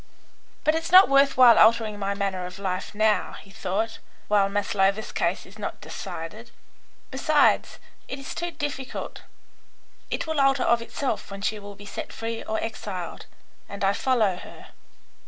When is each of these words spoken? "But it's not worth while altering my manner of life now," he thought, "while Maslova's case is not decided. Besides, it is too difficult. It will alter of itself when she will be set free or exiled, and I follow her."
"But 0.63 0.73
it's 0.73 0.91
not 0.91 1.09
worth 1.09 1.37
while 1.37 1.59
altering 1.59 1.99
my 1.99 2.15
manner 2.15 2.47
of 2.47 2.57
life 2.57 2.95
now," 2.95 3.33
he 3.33 3.51
thought, 3.51 3.99
"while 4.29 4.49
Maslova's 4.49 5.11
case 5.11 5.45
is 5.45 5.59
not 5.59 5.79
decided. 5.79 6.49
Besides, 7.11 7.77
it 8.07 8.17
is 8.17 8.33
too 8.33 8.49
difficult. 8.49 9.21
It 10.09 10.25
will 10.25 10.41
alter 10.41 10.63
of 10.63 10.81
itself 10.81 11.29
when 11.29 11.43
she 11.43 11.59
will 11.59 11.75
be 11.75 11.85
set 11.85 12.11
free 12.11 12.43
or 12.43 12.59
exiled, 12.63 13.27
and 13.69 13.83
I 13.83 13.93
follow 13.93 14.37
her." 14.37 14.69